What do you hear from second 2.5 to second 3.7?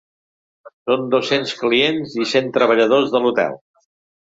treballadors de l’hotel.